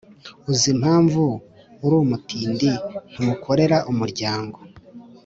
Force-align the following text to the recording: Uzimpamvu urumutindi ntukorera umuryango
Uzimpamvu 0.51 1.23
urumutindi 1.85 2.69
ntukorera 3.13 3.77
umuryango 3.91 4.57